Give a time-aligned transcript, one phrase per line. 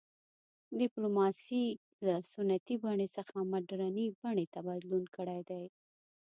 [0.79, 1.63] ډیپلوماسي
[2.05, 5.63] له سنتي بڼې څخه مډرنې بڼې ته بدلون کړی دی